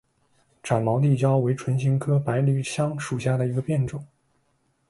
[0.63, 4.03] 展毛地椒为唇形科百里香属下的一个变种。